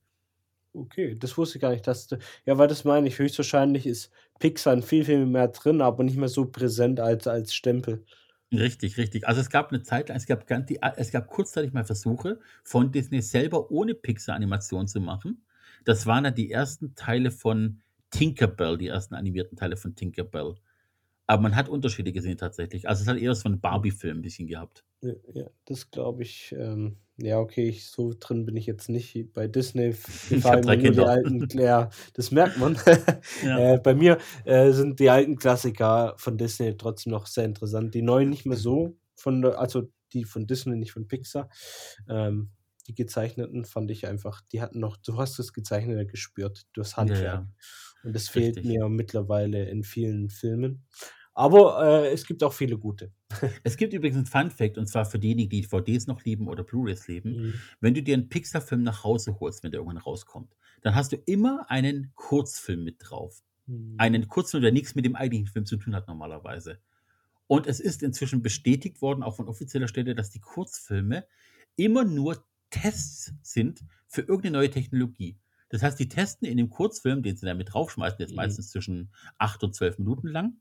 Okay, 0.75 1.15
das 1.19 1.39
wusste 1.39 1.57
ich 1.57 1.63
gar 1.63 1.71
nicht, 1.71 1.87
dass 1.87 2.11
ja, 2.45 2.59
weil 2.59 2.69
das 2.69 2.85
meine 2.85 3.09
ich, 3.09 3.19
höchstwahrscheinlich 3.19 3.87
ist 3.87 4.11
Pixar 4.39 4.83
viel, 4.83 5.07
viel 5.07 5.25
mehr 5.25 5.49
drin, 5.49 5.81
aber 5.81 6.05
nicht 6.05 6.19
mehr 6.19 6.29
so 6.29 6.45
präsent 6.45 7.01
als, 7.01 7.27
als 7.27 7.55
Stempel. 7.55 8.05
Richtig, 8.53 8.97
richtig. 8.97 9.27
Also 9.29 9.41
es 9.43 9.51
gab 9.51 9.71
eine 9.71 9.83
Zeit 9.83 10.09
lang, 10.09 10.17
es 10.17 10.25
gab, 10.27 10.47
ganz 10.47 10.67
die, 10.67 10.81
es 10.97 11.11
gab 11.11 11.29
kurzzeitig 11.29 11.73
mal 11.75 11.85
Versuche 11.85 12.39
von 12.65 12.91
Disney 12.93 13.21
selber 13.21 13.71
ohne 13.71 13.95
Pixar-Animation 13.95 14.89
zu 14.89 15.01
machen. 15.01 15.45
Das 15.85 16.07
waren 16.07 16.25
dann 16.25 16.35
die 16.35 16.51
ersten 16.51 16.95
Teile 16.95 17.31
von 17.31 17.81
Tinkerbell, 18.11 18.79
die 18.79 18.89
ersten 18.89 19.15
animierten 19.15 19.59
Teile 19.59 19.77
von 19.77 19.95
Tinkerbell. 19.95 20.55
Aber 21.27 21.43
man 21.43 21.57
hat 21.57 21.69
Unterschiede 21.69 22.13
gesehen 22.13 22.39
tatsächlich. 22.39 22.89
Also 22.89 23.03
es 23.03 23.09
hat 23.09 23.19
eher 23.19 23.35
so 23.35 23.49
einen 23.49 23.61
Barbie-Film 23.61 24.19
ein 24.19 24.23
bisschen 24.23 24.49
gehabt. 24.49 24.85
Ja, 25.03 25.13
ja 25.33 25.51
das 25.67 25.91
glaube 25.91 26.23
ich, 26.23 26.53
ähm, 26.59 26.99
ja, 27.19 27.39
okay, 27.39 27.69
ich, 27.69 27.87
so 27.87 28.15
drin 28.19 28.47
bin 28.47 28.57
ich 28.57 28.67
jetzt 28.67 28.89
nicht. 28.89 29.33
Bei 29.33 29.49
Disney 29.49 29.93
hab 30.43 30.61
gefallen 30.63 30.63
drei 30.63 30.77
mir 30.77 30.83
nur 30.83 30.93
die 30.93 31.05
Kinder. 31.05 31.07
alten, 31.07 31.49
ja, 31.59 31.91
das 32.15 32.31
merkt 32.31 32.57
man. 32.57 32.79
Ja. 33.41 33.69
äh, 33.75 33.79
bei 33.79 33.95
mir 33.95 34.19
äh, 34.45 34.73
sind 34.73 35.01
die 35.01 35.11
alten 35.11 35.37
Klassiker 35.37 36.15
von 36.19 36.37
Disney 36.39 36.77
trotzdem 36.77 37.13
noch 37.13 37.27
sehr 37.27 37.45
interessant. 37.45 37.95
Die 37.95 38.03
neuen 38.03 38.31
nicht 38.31 38.47
mehr 38.47 38.57
so, 38.57 38.97
von, 39.17 39.43
der- 39.43 39.59
also 39.59 39.91
die 40.13 40.25
von 40.25 40.47
Disney, 40.47 40.77
nicht 40.77 40.93
von 40.93 41.07
Pixar. 41.09 41.49
Ähm, 42.09 42.51
die 42.89 42.95
gezeichneten 42.95 43.65
fand 43.67 43.91
ich 43.91 44.07
einfach, 44.07 44.41
die 44.53 44.63
hatten 44.63 44.81
noch, 44.81 44.97
du 44.97 45.19
hast 45.19 45.39
das 45.39 45.53
Gezeichnete 45.53 46.07
gespürt, 46.07 46.67
das 46.75 46.97
Ja, 46.97 47.03
Handwerk. 47.03 47.23
ja. 47.23 47.49
Und 48.03 48.15
das 48.15 48.29
fehlt 48.29 48.57
Richtig. 48.57 48.65
mir 48.65 48.89
mittlerweile 48.89 49.69
in 49.69 49.83
vielen 49.85 50.31
Filmen. 50.31 50.87
Aber 51.39 52.03
äh, 52.03 52.13
es 52.13 52.27
gibt 52.27 52.43
auch 52.43 52.53
viele 52.53 52.77
gute. 52.79 53.13
Es 53.63 53.77
gibt 53.77 53.93
übrigens 53.93 54.17
einen 54.17 54.27
Fun 54.27 54.51
Fact, 54.51 54.77
und 54.77 54.89
zwar 54.89 55.05
für 55.05 55.21
diejenigen, 55.21 55.51
die 55.51 55.61
DVDs 55.63 56.09
noch 56.09 56.25
lieben 56.25 56.49
oder 56.49 56.65
Blu-rays 56.65 57.07
lieben. 57.07 57.31
Mhm. 57.37 57.55
Wenn 57.81 57.95
du 57.95 58.03
dir 58.03 58.15
einen 58.15 58.29
Pixar-Film 58.29 58.83
nach 58.83 59.05
Hause 59.05 59.39
holst, 59.39 59.63
wenn 59.63 59.71
der 59.71 59.79
irgendwann 59.81 60.03
rauskommt, 60.03 60.57
dann 60.83 60.97
hast 60.97 61.13
du 61.13 61.17
immer 61.27 61.71
einen 61.71 62.11
Kurzfilm 62.17 62.83
mit 62.83 62.97
drauf. 62.99 63.45
Mhm. 63.67 63.95
Einen 63.99 64.27
Kurzfilm, 64.27 64.63
der 64.63 64.73
nichts 64.73 64.97
mit 64.97 65.05
dem 65.05 65.15
eigentlichen 65.15 65.47
Film 65.47 65.65
zu 65.65 65.77
tun 65.77 65.95
hat 65.95 66.09
normalerweise. 66.09 66.81
Und 67.47 67.69
es 67.69 67.79
ist 67.79 68.03
inzwischen 68.03 68.43
bestätigt 68.43 69.01
worden, 69.01 69.23
auch 69.23 69.37
von 69.37 69.47
offizieller 69.49 69.87
Stelle, 69.87 70.17
dass 70.17 70.31
die 70.31 70.41
Kurzfilme 70.41 71.25
immer 71.77 72.05
nur 72.05 72.45
Tests 72.71 73.33
sind 73.43 73.85
für 74.09 74.23
irgendeine 74.23 74.59
neue 74.59 74.71
Technologie. 74.71 75.39
Das 75.69 75.83
heißt, 75.85 76.01
die 76.01 76.09
testen 76.09 76.49
in 76.49 76.57
dem 76.57 76.69
Kurzfilm, 76.69 77.23
den 77.23 77.37
sie 77.37 77.47
da 77.47 77.55
mit 77.55 77.73
draufschmeißen, 77.73 78.19
der 78.19 78.27
ist 78.27 78.33
Mhm. 78.33 78.37
meistens 78.37 78.71
zwischen 78.71 79.13
8 79.39 79.63
und 79.63 79.75
12 79.75 79.99
Minuten 79.99 80.27
lang, 80.29 80.57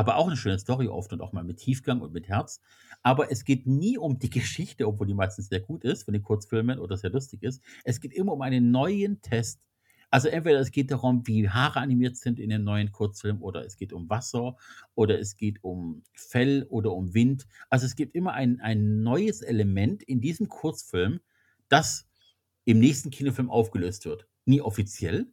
aber 0.00 0.16
auch 0.16 0.28
eine 0.28 0.36
schöne 0.38 0.58
Story 0.58 0.88
oft 0.88 1.12
und 1.12 1.20
auch 1.20 1.34
mal 1.34 1.44
mit 1.44 1.58
Tiefgang 1.58 2.00
und 2.00 2.14
mit 2.14 2.26
Herz. 2.26 2.62
Aber 3.02 3.30
es 3.30 3.44
geht 3.44 3.66
nie 3.66 3.98
um 3.98 4.18
die 4.18 4.30
Geschichte, 4.40 4.88
obwohl 4.88 5.06
die 5.06 5.12
meistens 5.12 5.50
sehr 5.50 5.60
gut 5.60 5.84
ist 5.84 6.04
von 6.04 6.14
den 6.14 6.22
Kurzfilmen 6.22 6.78
oder 6.78 6.96
sehr 6.96 7.10
lustig 7.10 7.42
ist. 7.42 7.62
Es 7.84 8.00
geht 8.00 8.14
immer 8.14 8.32
um 8.32 8.40
einen 8.40 8.70
neuen 8.70 9.20
Test. 9.20 9.60
Also 10.08 10.28
entweder 10.28 10.58
es 10.58 10.70
geht 10.70 10.90
darum, 10.90 11.26
wie 11.26 11.50
Haare 11.50 11.80
animiert 11.80 12.16
sind 12.16 12.40
in 12.40 12.48
dem 12.48 12.64
neuen 12.64 12.92
Kurzfilm, 12.92 13.42
oder 13.42 13.66
es 13.66 13.76
geht 13.76 13.92
um 13.92 14.08
Wasser, 14.08 14.56
oder 14.94 15.20
es 15.20 15.36
geht 15.36 15.62
um 15.62 16.02
Fell 16.14 16.64
oder 16.70 16.94
um 16.94 17.12
Wind. 17.12 17.46
Also 17.68 17.84
es 17.84 17.94
gibt 17.94 18.14
immer 18.14 18.32
ein, 18.32 18.58
ein 18.62 19.02
neues 19.02 19.42
Element 19.42 20.02
in 20.02 20.22
diesem 20.22 20.48
Kurzfilm, 20.48 21.20
das 21.68 22.08
im 22.64 22.78
nächsten 22.78 23.10
Kinofilm 23.10 23.50
aufgelöst 23.50 24.06
wird. 24.06 24.26
Nie 24.46 24.62
offiziell, 24.62 25.30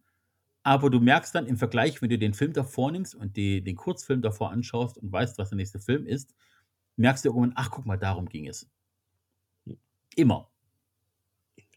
aber 0.68 0.90
du 0.90 1.00
merkst 1.00 1.34
dann 1.34 1.48
im 1.48 1.56
Vergleich, 1.56 2.02
wenn 2.02 2.10
du 2.10 2.18
den 2.18 2.34
Film 2.34 2.52
davor 2.52 2.92
nimmst 2.92 3.16
und 3.16 3.38
die, 3.38 3.64
den 3.64 3.78
Kurzfilm 3.78 4.22
davor 4.22 4.52
anschaust 4.52 4.98
und 4.98 5.10
weißt, 5.10 5.38
was 5.38 5.48
der 5.48 5.56
nächste 5.56 5.80
Film 5.80 6.06
ist, 6.06 6.36
merkst 6.98 7.24
du 7.24 7.30
irgendwann, 7.30 7.54
ach 7.56 7.72
guck 7.72 7.86
mal, 7.86 7.96
darum 7.96 8.28
ging 8.28 8.50
es. 8.50 8.70
Immer. 10.18 10.52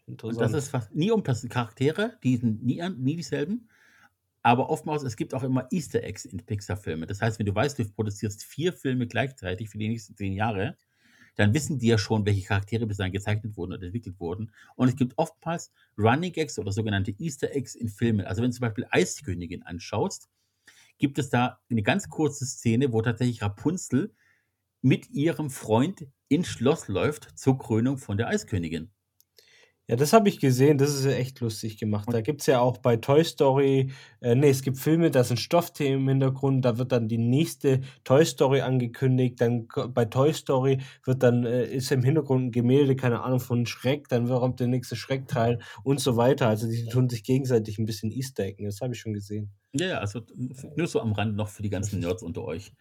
Und 0.07 0.21
das 0.37 0.51
ist 0.51 0.67
fast 0.67 0.93
nie 0.93 1.09
um 1.09 1.23
Charaktere, 1.23 2.17
die 2.21 2.35
sind 2.35 2.65
nie, 2.65 2.83
nie 2.97 3.15
dieselben. 3.15 3.69
Aber 4.41 4.69
oftmals, 4.69 5.03
es 5.03 5.15
gibt 5.15 5.33
auch 5.33 5.43
immer 5.43 5.69
Easter 5.71 6.03
Eggs 6.03 6.25
in 6.25 6.45
Pixar-Filmen. 6.45 7.07
Das 7.07 7.21
heißt, 7.21 7.39
wenn 7.39 7.45
du 7.45 7.55
weißt, 7.55 7.79
du 7.79 7.89
produzierst 7.89 8.43
vier 8.43 8.73
Filme 8.73 9.07
gleichzeitig 9.07 9.69
für 9.69 9.77
die 9.77 9.87
nächsten 9.87 10.17
zehn 10.17 10.33
Jahre, 10.33 10.75
dann 11.35 11.53
wissen 11.53 11.79
die 11.79 11.87
ja 11.87 11.97
schon, 11.97 12.25
welche 12.25 12.45
Charaktere 12.45 12.85
bis 12.85 12.97
dahin 12.97 13.13
gezeichnet 13.13 13.57
wurden 13.57 13.73
oder 13.73 13.83
entwickelt 13.83 14.19
wurden. 14.19 14.51
Und 14.75 14.89
es 14.89 14.95
gibt 14.95 15.17
oftmals 15.17 15.71
Running 15.97 16.33
Gags 16.33 16.59
oder 16.59 16.71
sogenannte 16.71 17.11
Easter 17.19 17.51
Eggs 17.55 17.75
in 17.75 17.89
Filmen. 17.89 18.25
Also 18.25 18.41
wenn 18.41 18.51
du 18.51 18.55
zum 18.57 18.61
Beispiel 18.61 18.87
Eiskönigin 18.89 19.63
anschaust, 19.63 20.29
gibt 20.97 21.19
es 21.19 21.29
da 21.29 21.59
eine 21.69 21.83
ganz 21.83 22.09
kurze 22.09 22.45
Szene, 22.45 22.93
wo 22.93 23.01
tatsächlich 23.01 23.41
Rapunzel 23.41 24.13
mit 24.81 25.09
ihrem 25.11 25.49
Freund 25.49 26.07
ins 26.27 26.47
Schloss 26.47 26.87
läuft 26.87 27.37
zur 27.37 27.57
Krönung 27.57 27.97
von 27.97 28.17
der 28.17 28.27
Eiskönigin. 28.27 28.91
Ja, 29.91 29.97
das 29.97 30.13
habe 30.13 30.29
ich 30.29 30.39
gesehen, 30.39 30.77
das 30.77 30.95
ist 30.95 31.03
ja 31.03 31.11
echt 31.11 31.41
lustig 31.41 31.77
gemacht. 31.77 32.07
Da 32.09 32.21
gibt 32.21 32.39
es 32.39 32.47
ja 32.47 32.61
auch 32.61 32.77
bei 32.77 32.95
Toy 32.95 33.25
Story, 33.25 33.91
äh, 34.21 34.35
nee, 34.35 34.49
es 34.49 34.61
gibt 34.61 34.77
Filme, 34.77 35.11
da 35.11 35.21
sind 35.21 35.37
Stoffthemen 35.37 35.99
im 36.03 36.07
Hintergrund, 36.07 36.63
da 36.63 36.77
wird 36.77 36.93
dann 36.93 37.09
die 37.09 37.17
nächste 37.17 37.81
Toy 38.05 38.23
Story 38.23 38.61
angekündigt, 38.61 39.41
dann 39.41 39.67
bei 39.89 40.05
Toy 40.05 40.31
Story 40.31 40.77
wird 41.03 41.21
dann, 41.23 41.43
äh, 41.43 41.65
ist 41.65 41.91
im 41.91 42.03
Hintergrund 42.03 42.45
ein 42.45 42.51
Gemälde, 42.53 42.95
keine 42.95 43.21
Ahnung, 43.21 43.41
von 43.41 43.65
Schreck, 43.65 44.07
dann 44.07 44.29
kommt 44.29 44.61
der 44.61 44.67
nächste 44.67 44.95
Schreckteil 44.95 45.59
und 45.83 45.99
so 45.99 46.15
weiter. 46.15 46.47
Also 46.47 46.69
die 46.69 46.85
tun 46.85 47.09
sich 47.09 47.25
gegenseitig 47.25 47.77
ein 47.77 47.85
bisschen 47.85 48.11
Easter 48.11 48.45
Eggen, 48.45 48.67
das 48.67 48.79
habe 48.79 48.93
ich 48.93 48.99
schon 49.01 49.11
gesehen. 49.11 49.51
Ja, 49.73 49.87
ja, 49.87 49.97
also 49.97 50.21
nur 50.77 50.87
so 50.87 51.01
am 51.01 51.11
Rand 51.11 51.35
noch 51.35 51.49
für 51.49 51.63
die 51.63 51.69
ganzen 51.69 51.99
Nerds 51.99 52.23
unter 52.23 52.45
euch. 52.45 52.71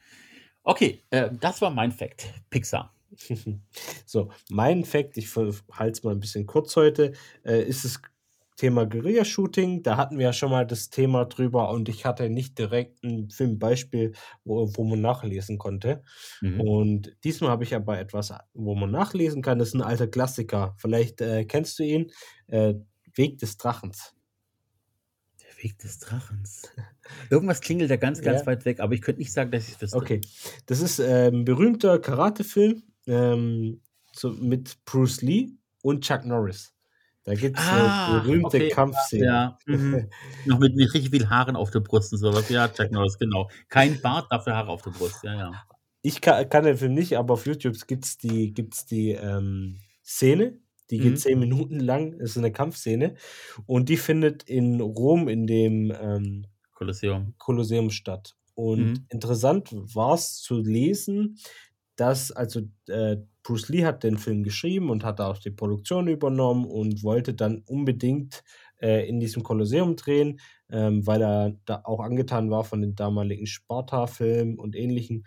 Okay, 0.62 1.02
äh, 1.10 1.28
das 1.40 1.60
war 1.60 1.70
mein 1.70 1.90
Fact. 1.90 2.32
Pixar. 2.50 2.94
So, 4.06 4.30
mein 4.48 4.84
Fact, 4.84 5.16
ich 5.16 5.34
halte 5.36 5.92
es 5.92 6.02
mal 6.02 6.12
ein 6.12 6.20
bisschen 6.20 6.46
kurz 6.46 6.76
heute, 6.76 7.12
äh, 7.44 7.62
ist 7.62 7.84
das 7.84 8.00
Thema 8.56 8.84
Guerilla-Shooting. 8.84 9.82
Da 9.82 9.96
hatten 9.96 10.18
wir 10.18 10.26
ja 10.26 10.32
schon 10.34 10.50
mal 10.50 10.66
das 10.66 10.90
Thema 10.90 11.24
drüber 11.24 11.70
und 11.70 11.88
ich 11.88 12.04
hatte 12.04 12.28
nicht 12.28 12.58
direkt 12.58 13.02
ein 13.02 13.30
Filmbeispiel, 13.30 14.12
wo, 14.44 14.68
wo 14.76 14.84
man 14.84 15.00
nachlesen 15.00 15.56
konnte. 15.56 16.02
Mhm. 16.42 16.60
Und 16.60 17.16
diesmal 17.24 17.50
habe 17.50 17.64
ich 17.64 17.74
aber 17.74 17.98
etwas, 17.98 18.34
wo 18.52 18.74
man 18.74 18.90
nachlesen 18.90 19.40
kann. 19.42 19.58
Das 19.58 19.68
ist 19.68 19.74
ein 19.74 19.82
alter 19.82 20.08
Klassiker. 20.08 20.74
Vielleicht 20.76 21.20
äh, 21.22 21.46
kennst 21.46 21.78
du 21.78 21.84
ihn. 21.84 22.10
Äh, 22.48 22.74
Weg 23.14 23.38
des 23.38 23.56
Drachens. 23.56 24.14
Der 25.42 25.64
Weg 25.64 25.78
des 25.78 25.98
Drachens. 25.98 26.68
Irgendwas 27.30 27.60
klingelt 27.62 27.90
da 27.90 27.96
ganz, 27.96 28.20
ganz 28.20 28.40
Ja. 28.40 28.46
weit 28.46 28.64
weg, 28.66 28.80
aber 28.80 28.92
ich 28.94 29.00
könnte 29.00 29.20
nicht 29.20 29.32
sagen, 29.32 29.50
dass 29.50 29.68
ich 29.68 29.80
wüsste. 29.80 29.96
Okay, 29.96 30.20
das 30.66 30.80
ist 30.80 30.98
äh, 30.98 31.28
ein 31.28 31.44
berühmter 31.44 31.98
Karate-Film 31.98 32.82
ähm, 33.10 33.80
so 34.14 34.30
mit 34.32 34.84
Bruce 34.84 35.22
Lee 35.22 35.50
und 35.82 36.04
Chuck 36.04 36.24
Norris. 36.24 36.74
Da 37.24 37.34
gibt 37.34 37.58
es 37.58 37.64
Ah, 37.66 38.06
eine 38.12 38.20
berühmte 38.22 38.56
okay, 38.56 38.68
Kampfszene. 38.70 39.24
Ja, 39.26 39.58
mhm. 39.66 40.08
noch 40.46 40.58
mit, 40.58 40.74
mit 40.74 40.92
richtig 40.94 41.10
viel 41.10 41.28
Haaren 41.28 41.56
auf 41.56 41.70
der 41.70 41.80
Brust 41.80 42.12
und 42.12 42.18
sowas. 42.18 42.48
Ja, 42.48 42.68
Chuck 42.68 42.90
Norris, 42.92 43.18
genau. 43.18 43.50
Kein 43.68 44.00
Bart, 44.00 44.26
dafür 44.32 44.56
Haare 44.56 44.70
auf 44.70 44.82
der 44.82 44.90
Brust. 44.92 45.22
Ja, 45.24 45.34
ja. 45.34 45.52
Ich 46.02 46.20
kann, 46.22 46.48
kann 46.48 46.64
den 46.64 46.78
Film 46.78 46.94
nicht, 46.94 47.18
aber 47.18 47.34
auf 47.34 47.46
YouTube 47.46 47.76
gibt 47.86 48.04
es 48.06 48.16
die, 48.16 48.52
gibt's 48.54 48.86
die 48.86 49.10
ähm, 49.10 49.80
Szene, 50.02 50.58
die 50.90 50.98
geht 50.98 51.12
Mhm. 51.12 51.16
zehn 51.16 51.38
Minuten 51.38 51.78
lang, 51.78 52.14
ist 52.14 52.38
eine 52.38 52.52
Kampfszene 52.52 53.16
und 53.66 53.90
die 53.90 53.98
findet 53.98 54.42
in 54.44 54.80
Rom 54.80 55.28
in 55.28 55.46
dem 55.46 55.92
ähm, 56.00 56.46
Kolosseum. 56.72 57.34
Kolosseum 57.38 57.90
statt. 57.90 58.34
Und 58.54 58.78
Mhm. 58.80 59.06
interessant 59.10 59.68
war 59.72 60.14
es 60.14 60.36
zu 60.40 60.58
lesen, 60.58 61.38
dass 62.00 62.32
also 62.32 62.62
äh, 62.88 63.18
Bruce 63.42 63.68
Lee 63.68 63.84
hat 63.84 64.02
den 64.04 64.16
Film 64.16 64.42
geschrieben 64.42 64.90
und 64.90 65.04
hat 65.04 65.20
auch 65.20 65.38
die 65.38 65.50
Produktion 65.50 66.08
übernommen 66.08 66.64
und 66.64 67.02
wollte 67.02 67.34
dann 67.34 67.62
unbedingt 67.66 68.42
äh, 68.80 69.06
in 69.08 69.20
diesem 69.20 69.42
Kolosseum 69.42 69.96
drehen, 69.96 70.40
ähm, 70.70 71.06
weil 71.06 71.22
er 71.22 71.56
da 71.66 71.82
auch 71.84 72.00
angetan 72.00 72.50
war 72.50 72.64
von 72.64 72.80
den 72.80 72.94
damaligen 72.94 73.46
Sparta-Filmen 73.46 74.58
und 74.58 74.76
ähnlichen. 74.76 75.26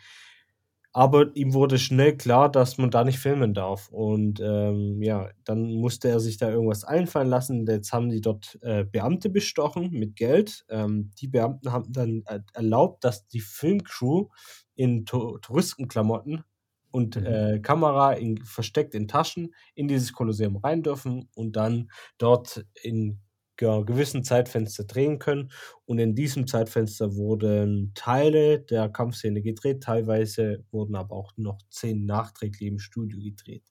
Aber 0.96 1.36
ihm 1.36 1.54
wurde 1.54 1.80
schnell 1.80 2.16
klar, 2.18 2.52
dass 2.52 2.78
man 2.78 2.92
da 2.92 3.04
nicht 3.04 3.18
filmen 3.18 3.56
darf. 3.56 3.90
Und 3.90 4.40
ähm, 4.40 5.02
ja, 5.02 5.30
dann 5.44 5.74
musste 5.74 6.08
er 6.10 6.20
sich 6.20 6.38
da 6.38 6.52
irgendwas 6.52 6.84
einfallen 6.84 7.30
lassen. 7.30 7.66
Jetzt 7.66 7.94
haben 7.94 8.10
die 8.10 8.22
dort 8.22 8.60
äh, 8.62 8.84
Beamte 8.84 9.30
bestochen 9.30 9.90
mit 9.92 10.16
Geld. 10.16 10.66
Ähm, 10.70 11.10
die 11.20 11.28
Beamten 11.28 11.72
haben 11.72 11.92
dann 11.92 12.24
äh, 12.28 12.42
erlaubt, 12.54 13.04
dass 13.04 13.28
die 13.28 13.42
Filmcrew 13.42 14.28
in 14.76 15.06
to 15.06 15.40
Touristenklamotten 15.40 16.44
und 16.94 17.18
Mhm. 17.18 17.26
äh, 17.26 17.60
Kamera 17.62 18.14
in, 18.14 18.38
versteckt 18.46 18.96
in 18.96 19.10
Taschen 19.10 19.54
in 19.76 19.90
dieses 19.90 20.14
Kolosseum 20.14 20.58
rein 20.58 20.84
dürfen 20.84 21.30
und 21.36 21.58
dann 21.58 21.92
dort 22.20 22.66
in 22.84 23.20
ge- 23.58 23.84
gewissen 23.86 24.24
Zeitfenster 24.24 24.86
drehen 24.86 25.20
können. 25.20 25.52
Und 25.86 26.00
in 26.00 26.16
diesem 26.16 26.48
Zeitfenster 26.48 27.16
wurden 27.16 27.92
Teile 27.96 28.60
der 28.62 28.90
Kampfszene 28.90 29.42
gedreht, 29.42 29.84
teilweise 29.84 30.66
wurden 30.72 30.96
aber 30.96 31.16
auch 31.16 31.34
noch 31.38 31.60
Szenen 31.72 32.06
nachträglich 32.06 32.70
im 32.70 32.80
Studio 32.80 33.20
gedreht. 33.20 33.64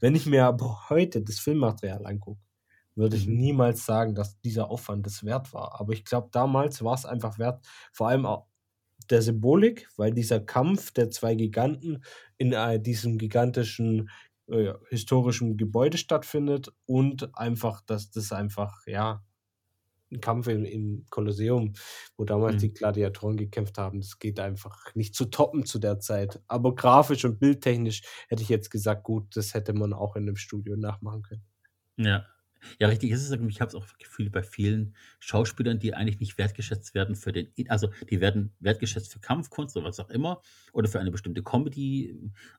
Wenn 0.00 0.14
ich 0.14 0.26
mir 0.26 0.44
aber 0.46 0.88
heute 0.90 1.22
das 1.22 1.38
Filmmaterial 1.38 2.06
angucke, 2.06 2.40
würde 2.94 3.16
ich 3.16 3.26
Mhm. 3.26 3.28
niemals 3.28 3.84
sagen, 3.84 4.14
dass 4.14 4.40
dieser 4.40 4.70
Aufwand 4.70 5.04
das 5.06 5.24
wert 5.24 5.52
war. 5.52 5.78
Aber 5.80 5.92
ich 5.92 6.04
glaube, 6.04 6.28
damals 6.32 6.82
war 6.82 6.94
es 6.94 7.04
einfach 7.04 7.38
wert, 7.38 7.66
vor 7.92 8.08
allem 8.08 8.24
auch 8.26 8.46
der 9.10 9.22
Symbolik, 9.22 9.88
weil 9.96 10.12
dieser 10.12 10.40
Kampf 10.40 10.92
der 10.92 11.10
zwei 11.10 11.34
Giganten 11.34 12.04
in 12.38 12.52
äh, 12.52 12.80
diesem 12.80 13.18
gigantischen 13.18 14.10
äh, 14.48 14.72
historischen 14.90 15.56
Gebäude 15.56 15.98
stattfindet 15.98 16.72
und 16.86 17.36
einfach, 17.36 17.82
dass 17.82 18.10
das 18.10 18.32
einfach, 18.32 18.86
ja, 18.86 19.22
ein 20.12 20.20
Kampf 20.20 20.46
im, 20.46 20.64
im 20.64 21.04
Kolosseum, 21.10 21.72
wo 22.16 22.24
damals 22.24 22.56
Mhm. 22.56 22.58
die 22.60 22.72
Gladiatoren 22.72 23.36
gekämpft 23.36 23.76
haben, 23.78 24.00
das 24.00 24.18
geht 24.20 24.38
einfach 24.38 24.94
nicht 24.94 25.14
zu 25.16 25.24
toppen 25.26 25.66
zu 25.66 25.78
der 25.80 25.98
Zeit. 25.98 26.40
Aber 26.46 26.74
grafisch 26.76 27.24
und 27.24 27.40
bildtechnisch 27.40 28.02
hätte 28.28 28.42
ich 28.42 28.48
jetzt 28.48 28.70
gesagt, 28.70 29.02
gut, 29.02 29.36
das 29.36 29.54
hätte 29.54 29.72
man 29.72 29.92
auch 29.92 30.14
in 30.16 30.22
einem 30.22 30.36
Studio 30.36 30.76
nachmachen 30.76 31.22
können. 31.22 31.44
Ja. 31.96 32.26
Ja, 32.78 32.88
richtig 32.88 33.10
ist 33.10 33.22
es. 33.22 33.30
Ich 33.30 33.60
habe 33.60 33.68
es 33.68 33.74
auch 33.74 33.84
das 33.84 33.96
Gefühl 33.98 34.30
bei 34.30 34.42
vielen 34.42 34.94
Schauspielern, 35.20 35.78
die 35.78 35.94
eigentlich 35.94 36.20
nicht 36.20 36.38
wertgeschätzt 36.38 36.94
werden 36.94 37.14
für 37.14 37.32
den, 37.32 37.48
also 37.68 37.90
die 38.10 38.20
werden 38.20 38.52
wertgeschätzt 38.60 39.12
für 39.12 39.20
Kampfkunst 39.20 39.76
oder 39.76 39.86
was 39.86 40.00
auch 40.00 40.10
immer 40.10 40.40
oder 40.72 40.88
für 40.88 41.00
eine 41.00 41.10
bestimmte 41.10 41.42
Comedy, 41.42 42.14